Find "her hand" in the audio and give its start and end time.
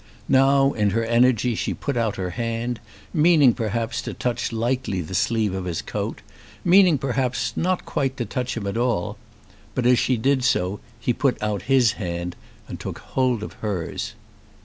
2.15-2.79